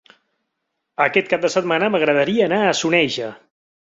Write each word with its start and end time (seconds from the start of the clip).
Aquest 1.05 1.29
cap 1.33 1.43
de 1.43 1.51
setmana 1.57 1.91
m'agradaria 1.95 2.47
anar 2.49 2.61
a 2.71 2.75
Soneja. 2.83 3.31